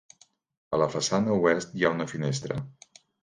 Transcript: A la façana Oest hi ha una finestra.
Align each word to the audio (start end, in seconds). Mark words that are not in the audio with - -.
A 0.77 0.79
la 0.83 0.87
façana 0.93 1.37
Oest 1.43 1.77
hi 1.81 1.87
ha 1.89 1.93
una 1.99 2.09
finestra. 2.13 2.59